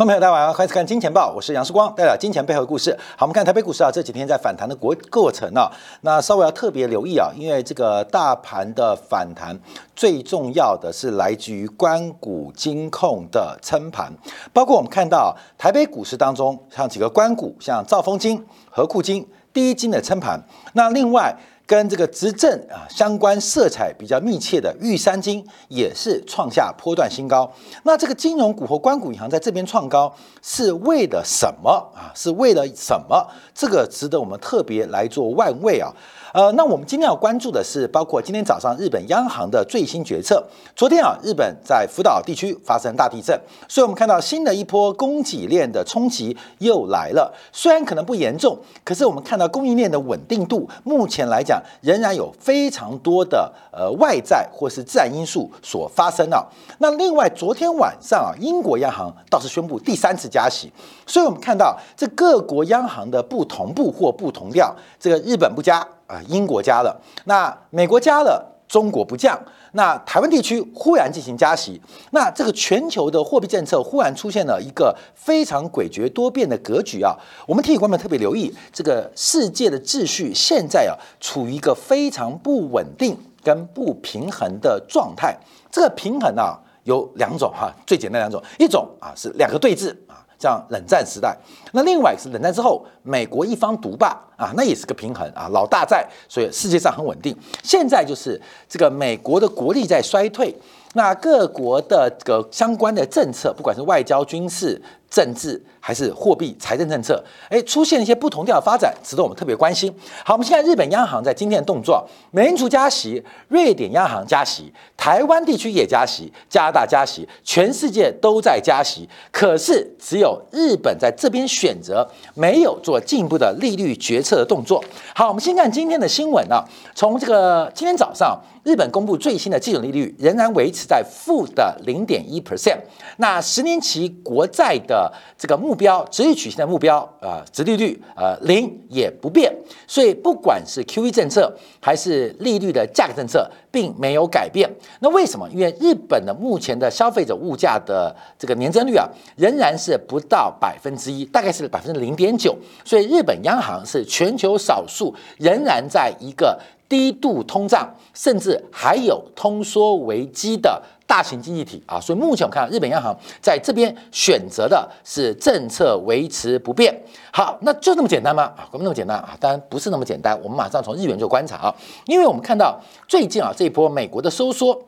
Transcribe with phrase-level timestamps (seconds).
[0.00, 2.90] 观众朋友，大家好，欢迎看《金钱报》，我是杨世光，带来金钱背后的故事。
[3.18, 5.70] 好，我们看台北股市啊，这几天在反弹的过过程啊，
[6.00, 9.54] 那稍微要特别留意啊，因为这个大盘的反弹
[9.94, 14.10] 最重要的是来自于关谷金控的撑盘，
[14.54, 20.42] 包括我们看到台北股市当中，像几个关股，像兆丰金、和库金、第一金的撑盘，
[20.72, 21.36] 那另外。
[21.70, 27.48] 跟这个执政啊相关色彩比较密切的玉山金也是创下波段新高。
[27.84, 32.10] 那这个金融股和关谷银行在这边创高是为了什么啊？
[32.12, 33.24] 是为了什么？
[33.54, 35.94] 这个值得我们特别来做万位啊。
[36.32, 40.44] 呃，那我们今天要关注的是，包括今天早上日本央行的最新决策。
[40.76, 47.32] 昨天啊，日本在福岛地区发生大地震，所以我们看到新的一波供给链的冲击又来了。
[47.52, 56.44] 虽然可能不严重，可是我们看到供应链的稳定度，目前来讲仍然有非常多的呃外在或是自然因素所发生啊。
[56.78, 60.72] 那另外，昨天晚上啊，英国央行倒是宣布第三次加息，
[61.06, 65.86] 所以我们看到这各国央行的不同步或不同调，这个日本不加。
[66.10, 69.40] 啊，英国加了，那美国加了，中国不降，
[69.72, 77.14] 那台湾地区忽然进行加息，那这个全球的货币政策忽然出现了一个非常诡谲多变的格局啊！
[77.46, 85.36] 我们提醒观众特别留意，这个世界的秩序现在啊处于一个非常不稳定跟不平衡的状态。
[85.70, 90.26] 这个平衡啊有两种哈，最简单两种，一种啊是两个对峙啊。
[90.40, 91.36] 像冷战时代，
[91.72, 97.36] 那另外是冷战之后，美国一方独霸啊，那也是个平衡啊，老大在，所以世界上很稳定。
[97.62, 100.56] 现在就是这个美国的国力在衰退。
[100.94, 104.80] 那各国的这个相关的政策，不管是外交、军事、
[105.10, 109.92] 政治，还是货币、财政政策，哎，出现一些不同调的发展，值得我们特别关心。
[110.24, 124.84] 好，我们现在日本央行在今天的动作，美联储加息，瑞典央行加息，台湾地区也加息，加拿大加息，全世界都在加息，可是只有日本在这边选择没有做进一步的利率决策的动作。
[125.14, 128.40] 好，我们先看今天的新闻啊，从这个今天早上。
[128.62, 132.76] 日本公布最新的基准利率仍然维持在负的零点一 percent，
[133.16, 134.99] 那十年期国债的
[135.38, 139.54] 这个目标，直率曲线的目标啊，直利率呃零也不变，
[139.86, 144.68] 所以不管是 QE 政策还是利率的价格政策，并没有改变。
[144.98, 145.48] 那为什么？
[145.50, 149.06] 因为日本的目前的消费者物价的这个年增率啊，
[149.36, 156.58] 仍然是不到百分之一，大概是百分之零点九，所以日本央行是全球少数仍然在一个。
[156.90, 163.12] 低度通胀，甚至还有通缩危机的大型经济体啊，所以目前我看到日本央行
[163.42, 166.96] 在这边选择的是政策维持不变。
[167.32, 168.44] 好，那就那么简单吗？
[168.56, 169.36] 啊，那么简单啊？
[169.40, 170.40] 当然不是那么简单。
[170.40, 171.74] 我们马上从日元做观察啊，
[172.06, 174.80] 因为我们看到最近啊这一波美国的收缩，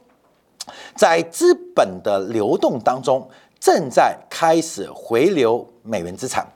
[0.95, 3.29] 在资本的流动当中
[3.59, 6.47] 正在开始回流美元资产。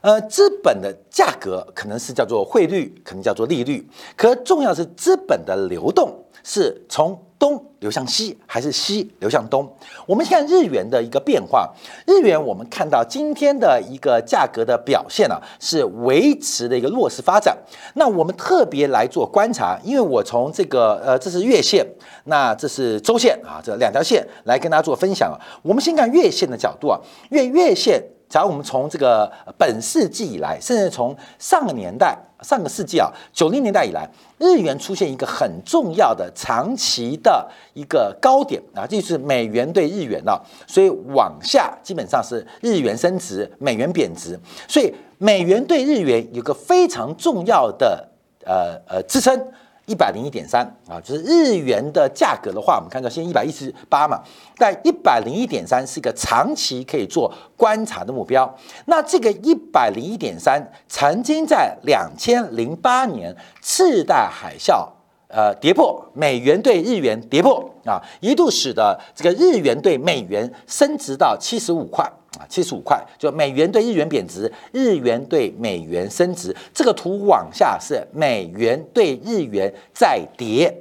[0.00, 3.86] 呃，资本的价格可能是叫做汇率，可能叫做利率，
[4.16, 6.10] 可重要是资本的流动
[6.42, 9.68] 是从东流向西，还是西流向东？
[10.06, 11.68] 我们看日元的一个变化，
[12.06, 17.58] 日元我们看到今天的一个价格的表现呢，是维持的一个弱势发展。
[17.94, 21.84] 那我们特别来做观察，因为我从这个呃，这是月线，
[22.26, 25.36] 那这是周线啊，这两条线来跟大家做分享啊。
[25.62, 26.98] 我们先看月线的角度啊，
[27.30, 28.02] 因为月线。
[28.32, 40.42] 假如我们从这个本世纪以来，甚至从上个年代、上个世纪啊，九零年代以来，日元出现一个很重要的长期的一个高点啊，这就是美元对日元了。
[40.66, 44.40] 所以往下基本上是日元升值，美元贬值。
[44.66, 48.08] 所以美元对日元有个非常重要的
[48.46, 49.38] 呃呃支撑。
[49.86, 54.20] 一百零一点三啊，就是日元的价格的话，我们看到现在一百一十八嘛，
[54.56, 58.52] 但一百零一点三是一个长期可以做观察的目标。
[58.86, 64.88] 那这个一百零一点三曾经在两千零八年次贷海啸。
[65.34, 72.06] 呃，跌破美元对日元跌破啊，一度使得这个日元对美元升值到七十五块
[72.38, 76.54] 啊，七十五块，就美元对日元贬值，日元对美元升值。
[76.72, 80.74] 这个图往下是美元对日元在跌，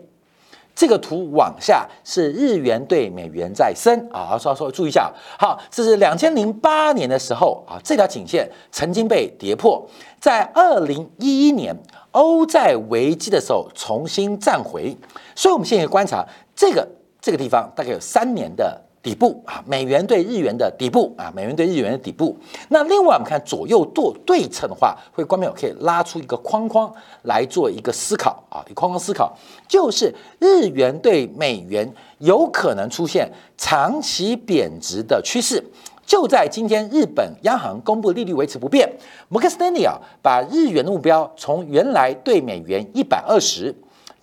[0.75, 4.38] 这个图往下是日元对美元在升啊。
[4.38, 9.88] 稍稍注意一下，好，这是两千零八年的时候啊，这条颈线曾经被跌破，
[10.19, 11.75] 在二零一一年。
[12.13, 14.94] 欧债危机的时候重新站回，
[15.33, 16.86] 所以我们现在观察这个
[17.21, 22.38] 这个地方大概有三年的底部啊，美元对日元的底部啊，美元对日元的底部。
[22.69, 26.94] 那另外我们看左右对对称的话，会观众可以拉出一个框框
[27.24, 29.36] 来做一个思考啊，一框框思考
[29.68, 35.63] 就是日元对美元有可能出现长期贬值的趋势。
[36.06, 38.92] 就在今天，日本央行公布利率维持不变，
[39.30, 43.74] 摩根斯丹利啊，把日元的目标从原来对美元一百二十。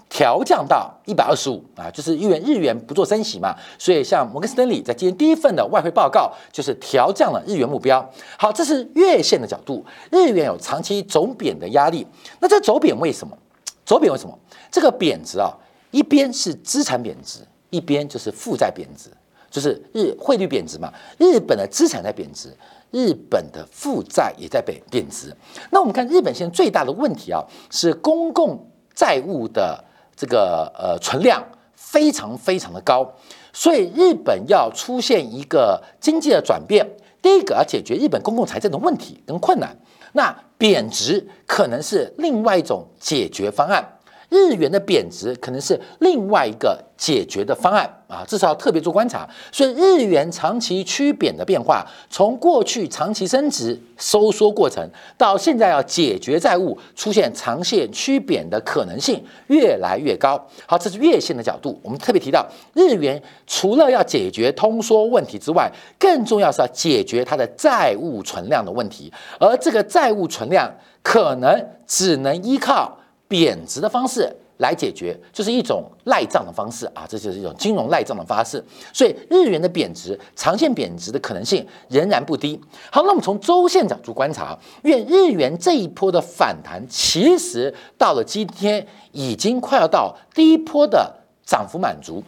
[0.09, 8.05] 调降到一百二十五啊，就是因为日元不做升息嘛，所以像摩根斯丹利在今天第一份的外汇报告就是调降了日元目标。
[8.39, 12.07] 好，这是月线的角度，日元有长期走贬的压力。
[12.41, 13.37] 那这走贬为什么？
[13.85, 14.37] 走贬为什么？
[14.71, 15.53] 这个贬值啊，
[15.91, 19.11] 一边是资产贬值，一边就是负债贬值，
[19.51, 20.91] 就是日汇率贬值嘛。
[21.19, 22.49] 日本的资产在贬值，
[22.91, 25.37] 日本的负债也在贬贬值。
[25.71, 29.85] 那我们看日本现在最大的问题啊，是公共债务的。
[30.19, 31.41] 这个呃存量
[31.77, 33.09] 非常非常的高，
[33.53, 36.85] 所以日本要出现一个经济的转变，
[37.23, 39.77] 第一个要解决日本公共财政的问题跟困难，
[40.15, 43.98] 那贬值可能是另外一种解决方案。
[44.29, 49.27] 日元的贬值可能是另外一个解决的方案啊，至少要特别做观察。
[49.51, 54.87] 所以日元长期趋贬的变化，从过去长期升值收缩过程，
[55.17, 60.39] 到现在要解决债务，出现长线趋贬的可能性越来越高。
[60.67, 61.79] 好，这是月线的角度。
[61.83, 69.11] 我们特别提到，日元除了要解决通缩问题之外，更重要是要解决它的债务存量的问题，
[69.41, 70.71] 而这个债务存量
[71.03, 72.99] 可能只能依靠。
[73.29, 78.65] 贬值的方式来解决，就是一种赖账的方式啊，这就是一种金融赖账的方式。
[78.93, 82.59] 所以日元的贬值，长线贬值的可能性仍然不低。
[82.91, 91.15] 好，那我们从周线角度观察，因为日元这一波的反弹，其实到了今天已经快要到第一波的
[91.45, 92.23] 涨幅满足。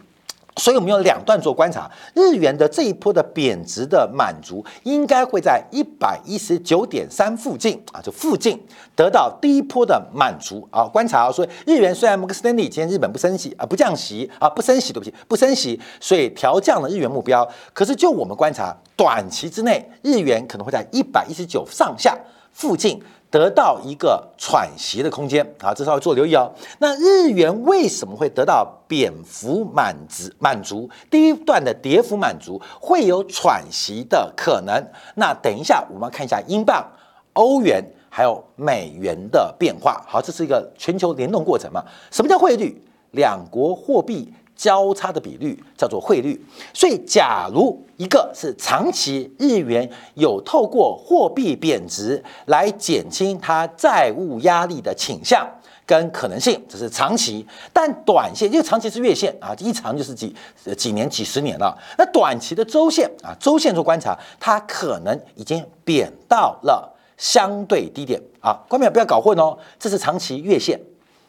[0.57, 8.61] 所以，我们用两段做观察，日元的这一波的贬值的满足，应该会在一百一十九点三附近啊，这附近
[8.95, 10.83] 得到第一波的满足啊。
[10.83, 17.47] 观察啊，所以日元虽然摩根斯丹利今天日本不升息啊，不降息啊，不升息，对不起，不升息，所以调降了日元目标。
[17.73, 22.17] 可是，就我们观察，短期之内，日元可能会在一百一十九上下
[22.51, 23.01] 附近。
[23.31, 26.51] 得到一个喘息的空间啊，这稍微做留意哦。
[26.79, 30.89] 那日元为什么会得到贬幅满值满足？
[31.09, 34.85] 第一段的跌幅满足会有喘息的可能。
[35.15, 36.85] 那等一下我们看一下英镑、
[37.33, 40.03] 欧元还有美元的变化。
[40.05, 41.81] 好，这是一个全球联动过程嘛？
[42.11, 42.83] 什么叫汇率？
[43.11, 44.33] 两国货币。
[44.61, 46.39] 交叉的比率叫做汇率，
[46.71, 55.49] 所以假如一个是长期日元有透过货币贬值来减轻它债务压力的倾向
[55.83, 57.43] 跟可能性，这是长期；
[57.73, 60.35] 但短线因为长期是月线啊，一长就是几
[60.77, 61.75] 几年、几十年了。
[61.97, 66.87] 那短期的周线啊，周线做观察，它可能已经贬到了
[67.17, 68.53] 相对低点啊。
[68.69, 70.79] 观众不要搞混哦，这是长期月线，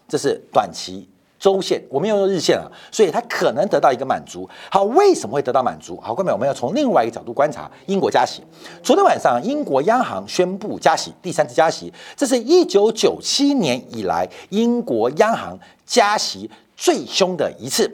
[0.07, 1.09] 这是短期。
[1.43, 4.49] 周线，我们要用日线啊，所以它可能得到一个满足。
[4.71, 6.01] 好，为什么会得到满足？
[6.01, 8.45] 好，各位，我们要从另外一个角度观察英国加息。
[8.81, 17.93] 昨天晚上，英国央行宣布加息，第三次加息，这是一九九七年以来英国央行加息最凶的一次。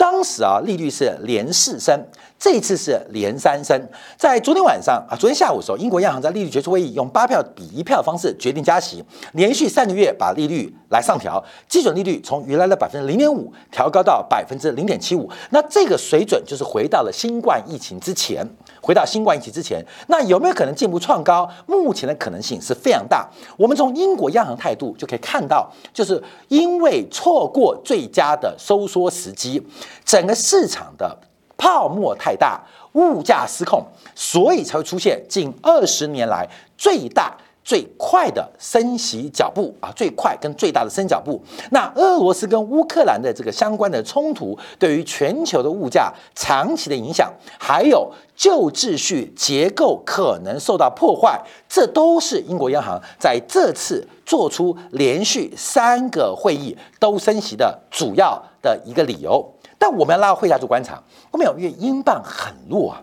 [0.00, 2.02] 当时啊，利率是连四升。
[2.38, 3.78] 这一次是连三升，
[4.16, 9.04] 在昨天晚上啊，昨天下午的时候，英国央行在利率决策会议用八票比一票方式决定加息，
[9.34, 15.28] 连续三个月把利率来上调，基准利率从原来的百分之零点五调高到百分之零点七五。
[15.50, 18.42] 那这个水准就是回到了新冠疫情之前，
[18.82, 21.48] 回到新冠疫情之前，那有没有可能进一步创高？
[21.66, 23.28] 目前的可能性是非常大。
[23.56, 29.62] 我们从英国央行态度就可以看到，就是因为错过最佳的收缩时机，
[30.04, 31.18] 整个市场的。
[31.62, 32.58] 泡沫太大，
[32.94, 33.84] 物价失控，
[34.14, 37.36] 所以才会出现近二十年来最大
[37.70, 39.92] 最快的升息脚步啊！
[39.94, 41.40] 最快跟最大的升脚步。
[41.70, 59.48] 那俄罗斯跟乌克兰的这个相关的冲突，对于全球的物价长期的影响，还有旧秩序结构可能受到破坏，这都是英国央行在这次做出连续三个会议都升息的主要的一个理由。
[59.78, 61.00] 但我们要拉到会下做观察，
[61.30, 63.02] 我们有因为英镑很弱啊，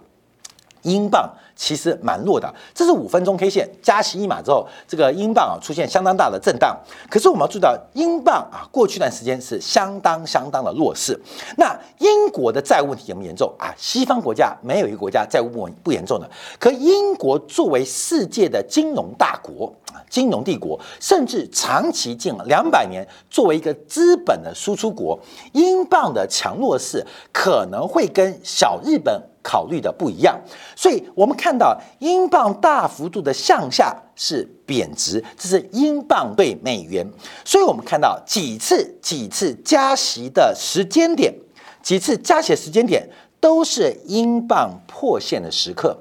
[0.81, 2.49] 英镑其实蛮弱的。
[2.73, 6.77] 这是五分钟 K 线加息一码之后，这个英镑啊出现相当大的震荡。
[7.09, 11.19] 可是我们要注意到，英镑啊过去一段时间是相当相当的弱势。
[11.57, 13.73] 那英国的债务问题严不严重啊？
[13.75, 16.29] 西方国家没有一个国家债务不不严重的。
[16.57, 19.73] 可英国作为世界的金融大国。
[20.09, 25.19] 金融帝国，甚至长期近两百年作为一个资本的输出国，
[25.51, 30.37] 英镑的强弱势可能会跟小日本考虑的不一样。
[30.75, 37.09] 所以，我们看到英镑大幅度的向下是贬值，这是英镑对美元。
[37.45, 41.33] 所以我们看到几次几次加息的时间点，
[41.81, 43.07] 几次加息时间点
[43.39, 45.97] 都是英镑破线的时刻。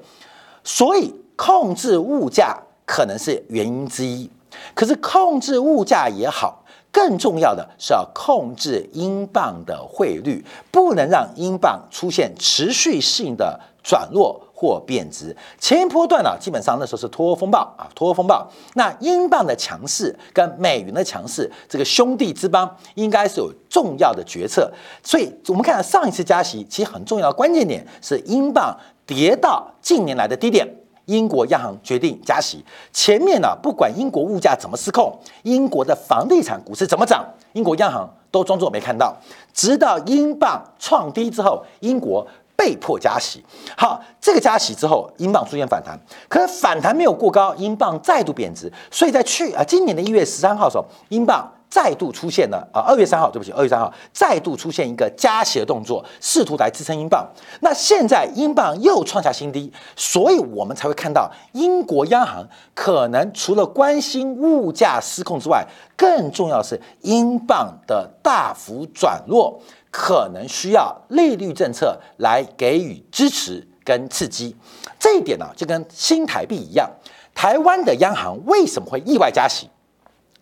[0.64, 4.28] 所以控制物价可能是原因之一。
[4.74, 6.64] 可是控制物价也好，
[6.96, 14.40] 更重要的是要控制英镑的汇率，不能让英镑出现持续性的转弱。
[14.58, 18.50] 或贬值，前一波段呢，基本上那时候是脱欧风暴啊，脱欧风暴。
[18.72, 24.72] 那英镑的强势跟美元的强势，这个兄弟之邦应该是有重要的决策。
[25.02, 28.74] 所以，我们看到上一次加息，其实很重要的关键点是英镑
[29.04, 30.66] 跌到近年来的低点，
[31.06, 32.64] 英国央行决定加息。
[32.92, 39.16] 前面呢，不管英国物价怎么失控，英国的房地产股市怎么涨，英国央行都装作没看到，
[39.52, 42.26] 直到英镑创低之后，英国。
[42.58, 43.44] 被迫加息，
[43.76, 45.94] 好，这个加息之后，英镑出现反弹，
[46.26, 57.26] 可是反弹没有过高，英镑再度贬值，所以在去啊今年的一月十三号的时候，英镑再度出现了啊二月三号，对不起，二月三号再度出现一个加息的动作，试图来支撑英镑。
[57.60, 69.60] 那现在英镑又创下新低，所以我们才会看到英国央行可能除了关心物价失控之外，更重要是英镑的大幅转弱。
[69.88, 74.54] 可能需要利率政策来给予支持跟刺激，
[74.98, 76.90] 这一点呢就跟新台币一样。
[77.34, 79.70] 台湾的央行为什么会意外加息？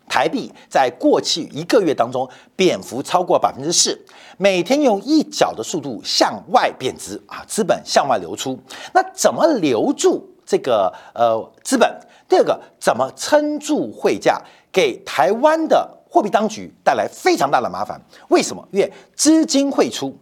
[0.07, 3.99] 台币在过去一个月当中贬幅超过百分之四，
[4.37, 8.59] 每天用一角的速度向外贬值啊，资本向外流出。
[8.93, 11.89] 那怎么留住这个呃资本？
[12.27, 14.41] 第二个，怎么撑住汇价？
[14.71, 15.91] 给台湾的。
[16.07, 18.65] 货币当局带来非常大的麻烦，为什么？
[18.71, 20.17] 因为资金汇出，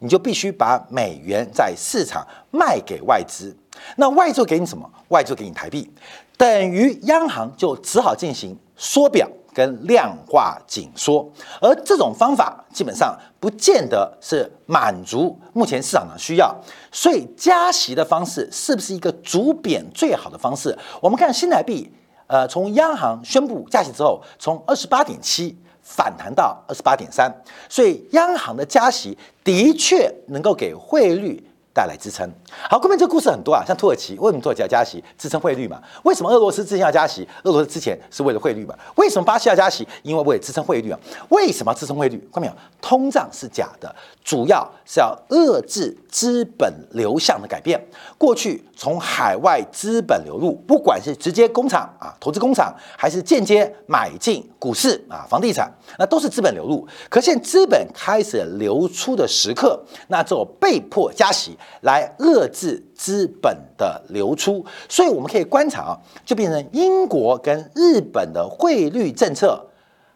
[0.00, 3.56] 你就必须把美元在市场卖给外资，
[3.94, 4.90] 那外资给你什么？
[5.06, 5.88] 外资给你台币，
[6.36, 11.26] 等于央行就只好进行缩表跟量化紧缩，
[11.60, 16.54] 而这种方法基本上不见得是满足目前市场的需要，
[16.92, 20.76] 所以加息的方式是不是一个逐贬最好的方式？
[21.00, 21.90] 我们看新台币。
[22.28, 27.32] 呃，从央行宣布加息之后，从二十八点七反弹到二十八点三，
[27.68, 31.40] 所以央行的加息的确能够给汇率。
[31.76, 32.26] 带来支撑。
[32.70, 35.78] 好，后面这个故事很多啊，像土耳其为什么土耳其要加息支撑汇率嘛？
[36.04, 37.28] 为什么俄罗斯之前要加息？
[37.42, 38.74] 俄罗斯之前是为了汇率嘛？
[38.94, 39.86] 为什么巴西要加息？
[40.02, 40.98] 因为为了支撑汇率啊？
[41.28, 42.16] 为什么支撑汇率？
[42.32, 42.52] 看到没有？
[42.80, 47.78] 通胀是假的，主要是要遏制资本流向的改变。
[48.16, 56.86] 过去从海外资本流入，不管是直接工厂啊投资工厂，还是间接买进股市啊房地产，那都是资本流入。
[57.10, 59.78] 可现资本开始流出的时刻，
[60.08, 61.58] 那就被迫加息。
[61.82, 69.64] 来遏制资本的流出，所以我们可以观察啊，就变成英国跟日本的汇率政策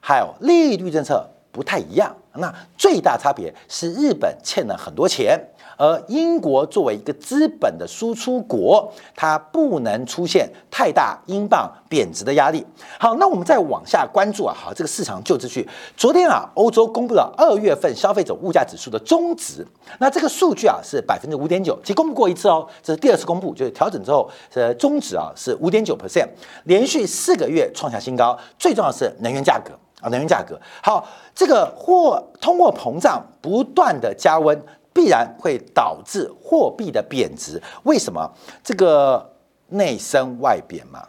[0.00, 2.14] 还有利率政策不太一样。
[2.35, 5.38] 那最大差别是日本欠了很多钱。
[5.80, 12.62] 而英国作为一个资本的输出国，它不能出现太大英镑贬值的压力。
[12.99, 15.66] 好，那我们再往下关注啊，好，这个市场就秩序。
[15.96, 19.66] 昨天啊，欧洲公布了二月份消费者物价指数的中值，
[19.99, 26.28] 那这个数据啊是百分之五点九，其实公布过一次哦，这是第二次公布，就是调整之后，呃，中值啊是五点九 percent，
[26.64, 28.38] 连续四个月创下新高。
[28.58, 29.72] 最重要是能源价格
[30.02, 30.60] 啊，能源价格。
[30.82, 34.62] 好，这个货通货膨胀不断的加温。
[34.92, 37.62] 必然会导致货币的贬值。
[37.85, 38.28] 为什么？
[38.62, 39.35] 这个
[39.68, 41.06] 内升外贬嘛，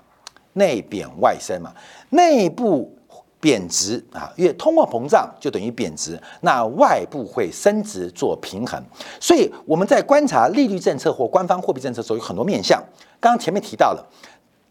[0.54, 1.74] 内贬外升嘛，
[2.12, 2.96] 内部
[3.40, 8.80] 贬值啊，因为通货膨胀就等于贬值，那外部会升值做平衡。
[9.20, 12.80] 所以我们在观察利率政策或官方货币政策时候，有很多面向。
[13.20, 14.08] 刚刚前面提到了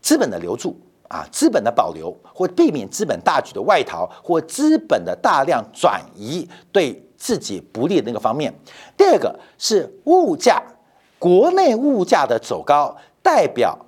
[0.00, 7.04] 资本的留住啊，资本的保留，或避免资本大举的外逃，或资本的大量转移对。
[7.20, 8.50] 自己不利的那个方面，
[8.96, 10.62] 第二个是物价，
[11.18, 13.78] 国内物价的走高，代表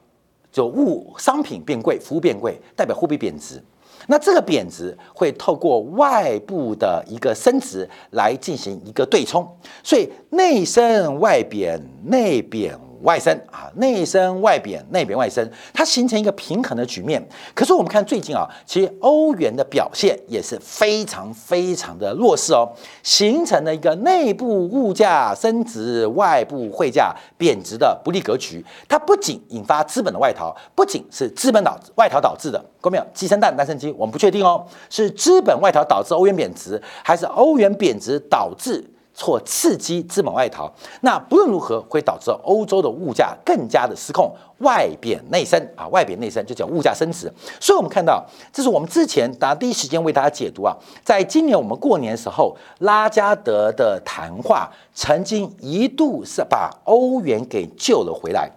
[0.53, 3.61] 就物商品变贵，服务变贵，代表货币贬值。
[4.09, 9.49] 那这个贬值会透过外部的一个升值来进行一个对冲，
[9.83, 12.79] 所以内升外贬，内贬。
[13.03, 17.23] 外升啊，内升外贬，内贬外升，它形成一个平衡的局面。
[17.55, 22.69] 可是我们看最近啊，其实欧元的表现也是非常非常的弱势哦，
[23.03, 28.65] 形成了一个内部物价升值、外部汇价贬值的不利格局。
[28.89, 33.07] 它不仅引发资本的外逃，不仅是资本导外逃导致的，各位没有？
[33.13, 38.85] 鸡生蛋，蛋生鸡，我们不确定哦，是资本外逃导致欧元贬值，还是欧元贬值导致？
[39.14, 47.33] 错刺激资本外逃，那不论如何会导致欧洲的物价更加的失控，外贬内升啊，外贬内升就叫物价升值。
[47.61, 58.50] 所以，我们看到，这是我们之前大家第一时间为大家解读啊，在今年我们过年的时候，拉加德的谈话曾经一度是把欧元给救了回来。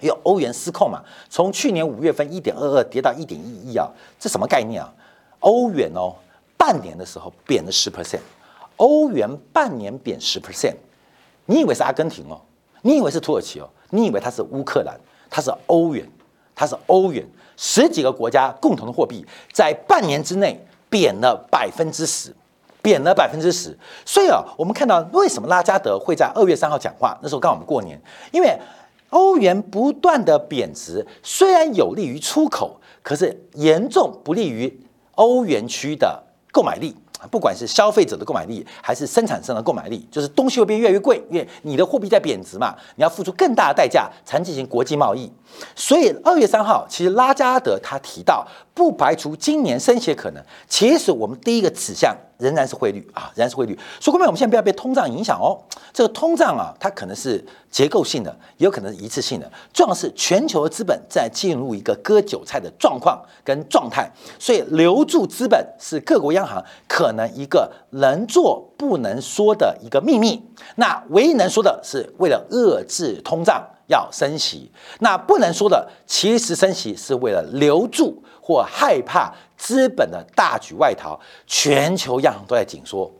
[0.00, 3.86] 因为欧元失控嘛，从去年五月份一点二二跌到一点一一啊，
[4.18, 4.90] 这什么概念啊？
[5.40, 6.14] 欧元哦，
[6.56, 8.20] 半年的时候贬了十 percent，
[8.80, 10.74] 欧元半年贬十 percent，
[11.44, 12.40] 你以为是阿根廷哦？
[12.80, 13.68] 你以为是土耳其哦？
[13.90, 14.98] 你以为它是乌克兰？
[15.28, 16.08] 它是欧元，
[16.54, 20.58] 它是欧元，十几个国家共同的货币在半年之内
[20.88, 22.34] 贬了百分之十，
[22.80, 23.76] 贬了百分之十。
[24.06, 27.18] 所以啊，我们看到为什么拉加德会在二月三号讲话？
[27.22, 28.00] 那时候刚好我们过年，
[28.32, 28.58] 因为。
[29.10, 34.72] 欧元不断的贬值，虽然有利于出口，可是严重不利于
[35.16, 36.22] 欧元区的
[36.52, 36.94] 购买力。
[37.28, 45.30] 不管是消费者的购买力，还是生产商的购买力，就是东西会变越来越贵，因为你的货币在贬值嘛，你要付出更大的代价才进行国际贸易。
[45.74, 50.42] 所以二月三号，其实拉加德他提到，不排除今年升息可能。
[50.68, 52.16] 其实我们第一个指向。
[52.40, 53.78] 仍然是汇率啊，仍然是汇率。
[54.00, 55.58] 所以各位，我们现在不要被通胀影响哦。
[55.92, 59.50] 这个通胀啊，它可能是结构性的，也有可能是一次性的。
[59.72, 70.42] 重要是全球的资本在进入一个割韭菜的状况跟状态，所以留住资本是各国央行可能一个能做不能说的一个秘密。
[70.76, 74.70] 那唯一能说的是，为了遏制通胀要升息。
[75.00, 79.34] 那不能说的，其实升息是为了留住或害怕。
[79.60, 83.12] 资本的大举外逃，全球央行都在紧缩，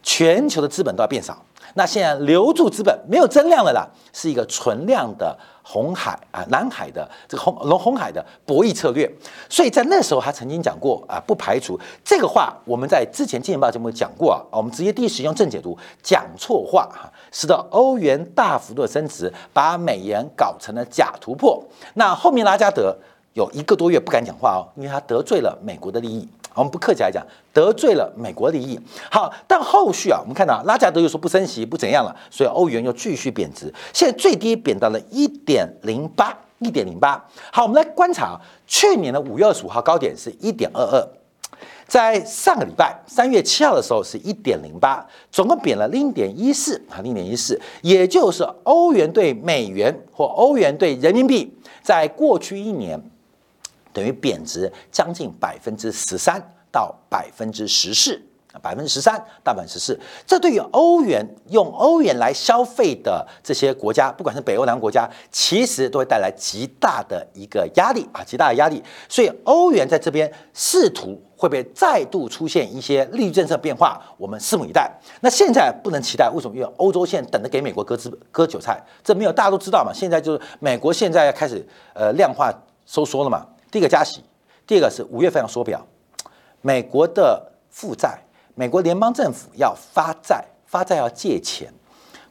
[0.00, 1.36] 全球的资本都要变少。
[1.74, 9.10] 那现在留住资本没有增量了啦，是一个存量的红海啊，蓝海的这个红龙红海的博弈策略。
[9.50, 12.56] 所以在那时候，他曾经讲过啊，不排除这个话。
[12.64, 21.62] 我们在之前《金钱报》节目讲过啊，我们直接第一时间用正解读讲错话哈，使得欧元大幅度的升值，把美元搞成了假突破。
[21.94, 22.96] 那后面拉加德。
[23.38, 26.28] 有一个多月不敢讲话哦，因为他得罪了美国的利益。
[26.54, 28.76] 我们不客气来讲，得罪了美国利益。
[29.12, 37.24] 好，但后续啊，我们看到拉加德又说不升息，不怎样了，所以欧元又继续贬值，现在最低贬到了一点零八，一点零八。
[37.52, 41.08] 好，我们来观察啊，去年的五月二十五号高点是一点二二，
[41.86, 53.00] 在上个礼拜三月七号的时候是一点零八，总共贬了零点一四啊，零点一四，也就是欧元对美元或欧元对人民币，在过去一年。
[53.92, 58.20] 等于贬值将近百分之十三到百分之十四
[58.60, 68.82] 百分之十三到百分之十四，这对于欧元用欧元来消费的这些国家，不管是北欧南国家，其实都会带来极大的一个压力啊，极大的压力。
[69.08, 74.90] 所以欧元在这边试图会不会再度出现一些利率政策变化，我们拭目以待。
[75.20, 76.56] 那现在不能期待，为什么？
[76.56, 79.92] 因为欧洲现在等着给美国割资割韭菜，这没有大家都知道嘛。
[79.94, 82.52] 现在就是美国现在要开始呃量化
[82.86, 83.46] 收缩了嘛。
[83.70, 84.22] 第一个加息，
[84.66, 85.86] 第二个是五月份要缩表，
[86.62, 88.18] 美国的负债，
[88.54, 91.72] 美国联邦政府要发债，发债要借钱。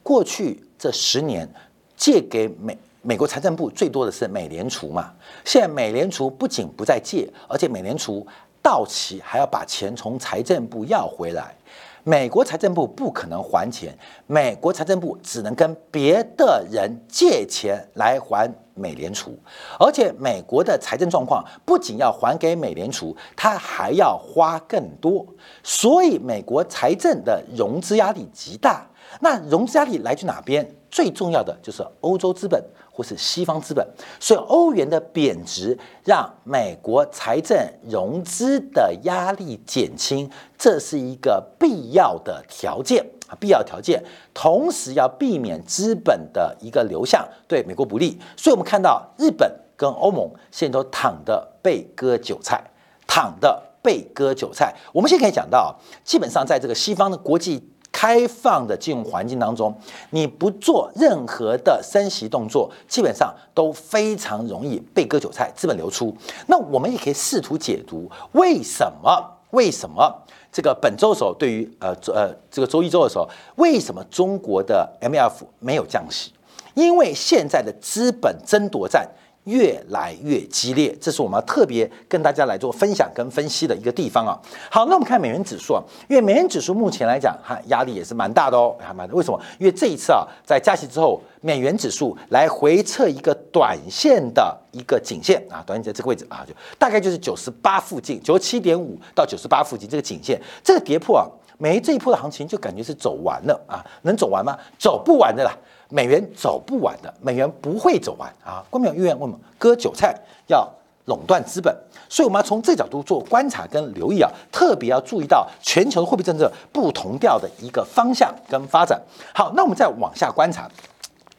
[0.02, 1.48] 过去这十年
[1.96, 5.14] 借给美美国财政部最多的是美联储嘛，
[5.46, 8.26] 现在美联储不仅不再借，而且美联储
[8.62, 11.56] 到期还要把钱从财政部要回来。
[12.04, 13.98] 美国财政部不可能还钱，
[14.28, 19.38] 美国财政部只能跟别的人借钱来还美联储，
[19.80, 25.26] 而且美国的财政状况不仅要还给美联储，它还要花更多，
[25.64, 28.88] 所以美国财政的融资压力极大。
[29.20, 30.68] 那融资压力来自哪边？
[30.90, 33.86] 最重要的就是欧洲资本或是西方资本，
[34.20, 44.02] 所以欧元的贬值让美国财政融资的压力减轻，这是一个必要的条件啊，必要条件。
[44.34, 52.64] 同时要避免资本的一个流向对美国不利，所以我们看到日本跟欧盟现在都躺的被割韭菜，
[53.06, 54.74] 躺的被割韭菜。
[54.94, 57.74] 我们现在可以讲到，基本上在这个西方的国际。
[57.98, 59.76] 开放的金融环境当中，
[60.12, 66.16] 你不做任何的升息动作，基本上都非常容易被割韭菜，资本流出。
[66.46, 69.40] 那我们也可以试图解读，为什么？
[69.50, 70.16] 为什么
[70.52, 76.32] 这个本周的时候，对于呃呃这个周一周的时候，为什么中国的 M F 没有降息？
[76.76, 79.10] 因为现在的资本争夺战。
[79.48, 84.38] 越来越激烈，这是我们要特别跟大家来做分享跟分析的一个地方啊。
[84.70, 89.40] 好，那我们看美元指数啊，因为美元指数目前来讲，哈，压力也是蛮大的哦，还蛮为什么？
[89.58, 101.24] 因为这一次啊，在加息之后，美元指数来回测一个短线的一个颈线啊，短线在这个位置啊，就大概就是九十八附近，九十七点五到九十八附近这个颈线，这个跌破啊，
[101.58, 104.58] 美这一波的行情就感觉是走完了啊，能走完吗？
[104.78, 105.52] 走不完的啦。
[105.90, 108.64] 美元走不完的，美元不会走完啊！
[108.70, 110.14] 官民有意愿问嘛，割韭菜
[110.48, 110.68] 要
[111.06, 111.74] 垄断资本，
[112.10, 119.02] 所以我们要从这角度做观察跟留意啊，特别要注意到全球的货币政策不同调的一个方向跟发展。
[119.34, 120.70] 好，那我们再往下观察，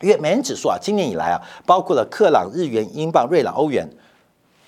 [0.00, 3.86] 因为美元指数啊，今年以来啊，包括了克朗、日元、英镑、瑞郎、欧元，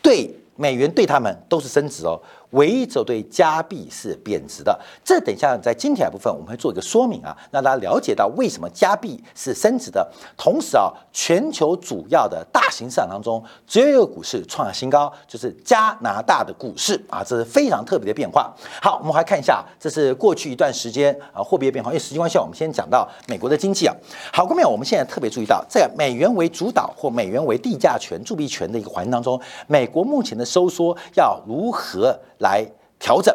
[0.02, 2.20] 对美元对他们都是升值哦。
[2.50, 10.06] 唯一走对加币是贬值的，这等一下在今天的部分我们会做一个说明啊，让大家了解到为什么加币是升值的。
[10.36, 18.52] 同时啊，全球主要的大型市场当中，只有一个股市创下新高，就是加拿大的股市啊，这是非常特别的变化。
[18.82, 21.90] 好，我们来看一下，这是过去一段时间啊货币的变化。
[21.90, 23.94] 因为时间关系，我们先讲到美国的经济啊。
[24.32, 32.18] 好，各位我们现在特别注意到，在美元为主导或美元为地价权、铸币权的一个环境当中，美国目前的收缩要如何？
[32.40, 32.62] 来
[32.98, 33.34] 调整，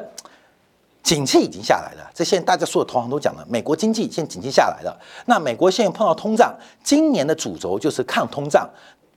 [1.01, 2.11] 景气已经下来了。
[2.13, 4.99] 这现在大家所有同行都讲了，美国经济现在景气下来了。
[5.25, 8.69] 那美国现在碰到通胀，今年的主轴就是抗通胀。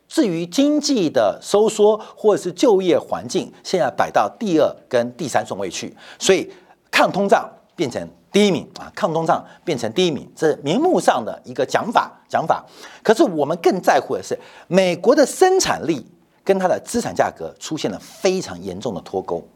[0.07, 5.95] 至于经济的收缩或者是就业环境，现在摆到第二跟第三顺位去。
[6.19, 6.51] 所以
[6.91, 7.47] 抗通胀
[7.77, 12.65] 变成第一名啊，抗通胀变成第一名，这是明目上的一个讲法讲法。
[13.03, 16.07] 可是我们更在乎的是美国的生产力
[16.49, 19.47] 跟它的资产价格出现了非常严重的脱钩。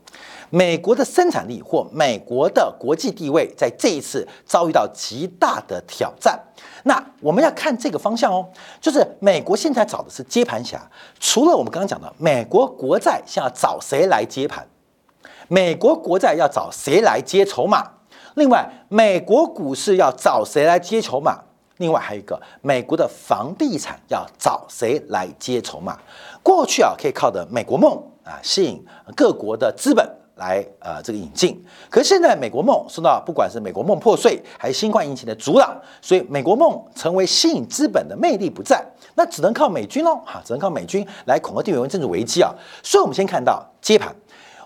[0.50, 6.38] 美国的生产力或美国的国际地位，在这一次遭遇到极大的挑战。
[6.84, 8.46] 那我们要看这个方向哦，
[8.78, 10.78] 就是美国现在找的是接盘侠。
[11.18, 14.68] 除了我们刚刚讲的，美国国债想要找谁来接盘？
[15.48, 17.82] 美国国债要找谁来接筹码？
[18.34, 21.40] 另外，美国股市要找谁来接筹码？
[21.82, 25.98] 另外还有一个，美国的房地产要找谁来接筹码？
[26.42, 27.92] 过去啊，可以靠的美国梦
[28.24, 28.82] 啊，吸引
[29.16, 30.08] 各国的资本。
[30.36, 38.82] 来，呃，这个引进，可是现在美国梦受到不管是美国梦破碎，还是新冠疫情的阻挡，所以美国梦成为吸引资本的魅力不在，
[39.14, 42.50] 那只能靠美军喽，哈，只能靠美军来恐吓地缘政治危机啊。
[42.82, 44.12] 所以，我们先看到接盘，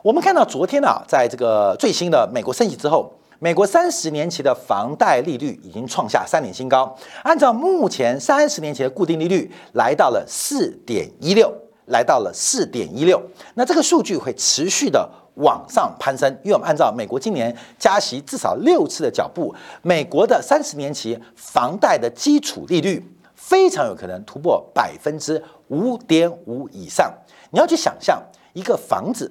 [0.03, 11.53] 我们看到昨天啊，在这个最新的美国升息之后，美国三十年期的房贷利率已经创下三年新高，按照目前三十年期的固定利率来到了四点一六，
[11.87, 13.21] 来到了四点一六，
[13.55, 15.09] 那这个数据会持续的。
[15.37, 27.13] 往上攀升，因为我们按照美国今年加息至少六次的脚步，美国的三十年期房贷的基础利率非常有可能突破百分之五点五以上。
[27.51, 28.19] 你要去想象
[28.55, 29.31] 一个房子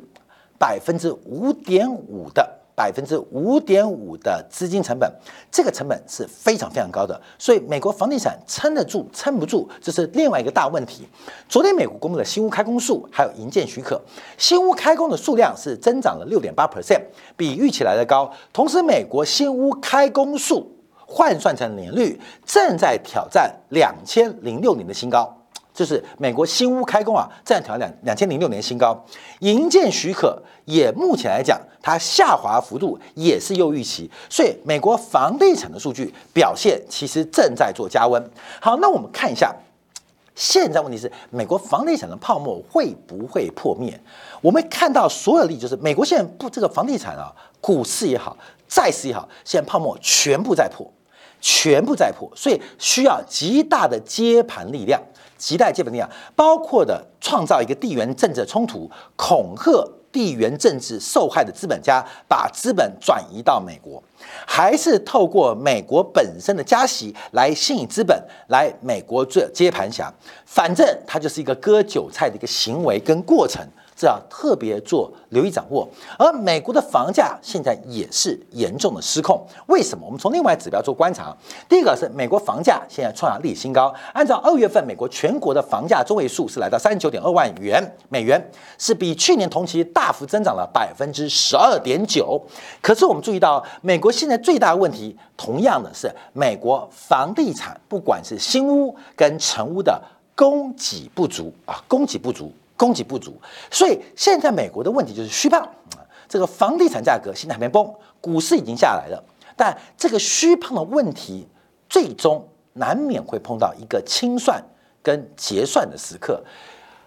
[0.60, 2.48] 百分之五点五的。
[2.76, 5.10] 百分之五点五的资金成本，
[5.50, 11.08] 这个成本是非常非常高的，所以美国房地产撑得住撑不住，这是另外一个大问题。
[11.48, 14.00] 昨天美国公布的新屋开工数还有营建许可，
[14.38, 17.02] 新屋开工的数量是增长了六点八 percent，
[17.38, 18.30] 比预期来的高。
[18.52, 20.76] 同时，美国新屋开工数
[21.08, 25.45] 换算成年率正在挑战两千零六年的新高。
[25.76, 28.98] 就是美国新屋开工啊，再挑两两千零六年新高，
[29.40, 38.32] 营建许可也目前来讲，它下滑幅度也是又预期，所以美国房地产的数据表现其实正在做加温。
[38.62, 39.54] 好，那我们看一下，
[40.34, 44.00] 现在问题是美国房地产的泡沫会不会破灭？
[44.40, 50.90] 我们看到所有例就是美国现在不这个房地产啊，股市也好，债市也好，现在泡沫全部在破，
[51.42, 55.02] 全部在破，所以需要极大的接盘力量。
[55.38, 64.02] 期待基本力量，包括的创造一个地缘政治冲突，恐吓地缘政治受害的资本家，把资本转移到美国，
[64.48, 68.17] 还是透过美国本身的加息来吸引资本
[68.48, 70.13] 来美国做接盘侠，
[70.45, 73.62] 反正它就是一个割韭菜的一个行为跟过程。
[73.96, 75.88] 这要特别做留意掌握，
[76.20, 79.42] 而美国的房价现在也是严重的失控。
[79.68, 80.06] 为什么？
[80.06, 81.36] 我们从另外指标做观察。
[81.70, 92.42] 第一个是美国房价现在创下历史新高，按照二月份美国全国的房价中位数是来到三十九点二万元美元，是比去年同期大幅增长了百分之十二点九。
[92.82, 100.02] 可是我们注意到，美国现在最大的问题，同样的是美国房地产不管是新屋跟成屋的
[100.36, 102.52] 供给不足啊，供给不足。
[102.78, 103.40] 供给不足，
[103.72, 105.68] 所以现在美国的问题就是虚胖。
[106.28, 109.24] 这个房地产价格现在还没崩，股市已经下来了，
[109.56, 111.48] 但这个虚胖的问题
[111.88, 114.64] 最终难免会碰到一个清算
[115.04, 116.44] 跟结算的时刻。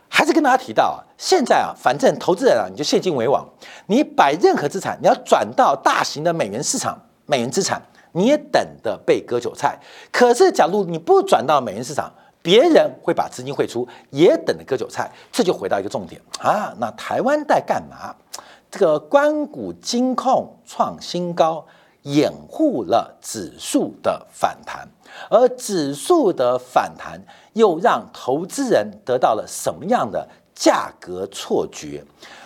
[0.08, 3.46] 还是跟大家提到啊，现在啊，反正投资人啊，你就现金为王，
[3.88, 9.78] 你摆任何资产，你要转到大型的美元市场、美元资产，你也等着被割韭菜。
[10.10, 12.10] 可是，假如你不转到美元市场，
[12.48, 16.74] 别人会把资金汇出，也等着割韭菜，这就回到一个重点啊。
[16.78, 18.16] 那台湾在干嘛？
[18.70, 21.62] 这个关谷金控创新高，
[22.04, 24.88] 掩护了指数的反弹，
[25.28, 27.20] 而指数的反弹
[27.52, 32.02] 又让投资人得到了什么样的价格错觉？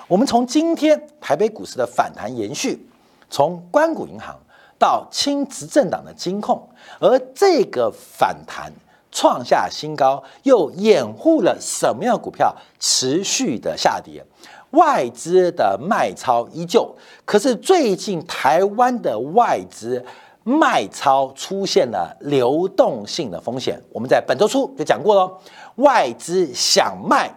[0.08, 2.84] 我们从今天台北股市的反弹延续，
[3.30, 4.36] 从关谷银行
[4.80, 8.72] 到亲执政党的金控，而这个反弹。
[9.12, 14.24] 创下新高，又掩护了什么样的股票持续的下跌？
[14.70, 16.96] 外资的卖超依旧，
[17.26, 20.02] 可是最近台湾的外资
[20.44, 23.78] 卖超出现了流动性的风险。
[23.92, 25.38] 我们在本周初就讲过了，
[25.74, 27.30] 外资想卖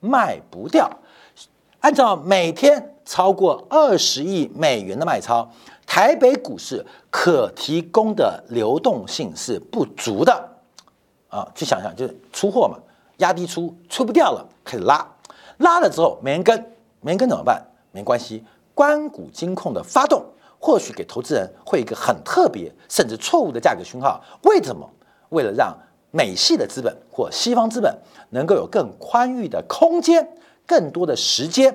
[0.00, 0.90] 卖不掉，
[1.80, 5.50] 按照每天超过二十亿美元的卖超，
[5.86, 10.51] 台北股市可提供的流动性是不足的。
[11.32, 12.76] 啊，去想想，就是出货嘛，
[13.16, 15.02] 压低出，出不掉了，开始拉，
[15.56, 16.58] 拉了之后没人跟，
[17.00, 17.66] 没人跟怎么办？
[17.90, 20.22] 没关系，关谷金控的发动，
[20.58, 24.22] 或许给投资人会一个很特别，甚至错误的价格讯号。
[24.42, 24.86] 为什么？
[25.30, 25.74] 为了让
[26.10, 31.74] 美系的资本或西方资本能够有更宽裕的空间，更多的时间，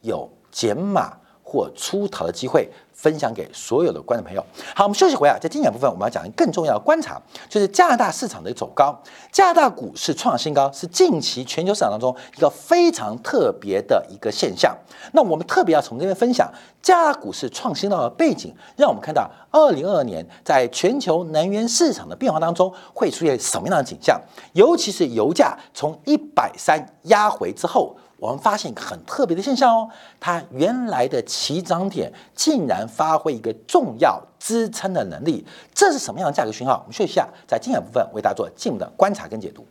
[0.00, 1.16] 有减码
[1.50, 2.70] 或出逃的机会。
[2.92, 4.44] 分享给所有的观众朋友。
[4.74, 8.94] 好，我们休息回来，在精简部分，我们要讲更重要的观察，就是加拿大市场的走高。
[9.32, 14.76] 加拿大股市创新高，是近期全球市场当中一个非常特别的一个现象。
[15.14, 24.20] 那我们特别要从这边分享加拿大股市创新高的背景，让我们看到二零二二年在全球能源市场的变化当中会出现什么样的景象，
[24.52, 27.96] 尤其是油价从一百三压回之后。
[28.20, 29.88] 我们发现一个很特别的现象哦，
[30.20, 36.80] 它原来的起涨点竟然发挥一个重要支撑的能力，这是什么样的价格讯号？
[36.80, 39.66] 我们学习一下，在精选部分为大家做进一步的观察跟解读。